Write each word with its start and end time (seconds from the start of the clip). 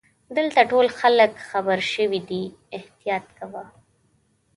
دلته 0.37 0.59
ټول 0.71 0.87
خلګ 0.99 1.31
خبرشوي 1.49 2.21
دي 2.29 2.43
احتیاط 2.77 3.25
کوه. 3.37 3.63